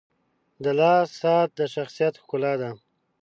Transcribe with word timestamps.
•د 0.63 0.65
لاس 0.79 1.07
ساعت 1.21 1.49
د 1.59 1.61
شخصیت 1.75 2.13
ښکلا 2.21 2.53
ده. 2.61 2.69